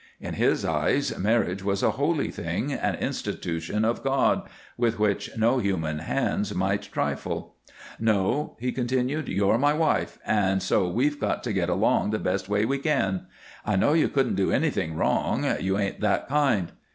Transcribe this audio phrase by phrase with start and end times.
[0.19, 4.41] In his eyes marriage was a holy thing, an institution of God,
[4.75, 7.53] with which no human hands might trifle.
[7.99, 12.49] "No," he continued, "you're my wife, and so we've got to get along the best
[12.49, 13.27] way we can.
[13.63, 16.71] I know you couldn't do anything wrong you ain't that kind."